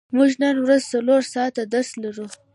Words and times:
موږ 0.17 0.31
نن 0.43 0.55
ورځ 0.65 0.81
څلور 0.93 1.21
ساعته 1.33 1.61
درس 1.73 1.89
لرو. 2.03 2.27